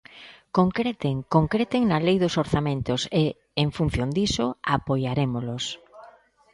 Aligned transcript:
Concreten, 0.57 1.15
concreten 1.35 1.81
na 1.91 1.97
lei 2.07 2.17
dos 2.23 2.37
orzamentos, 2.43 3.01
e, 3.23 3.25
en 3.63 3.69
función 3.77 4.09
diso, 4.17 4.45
apoiarémolos. 4.77 5.65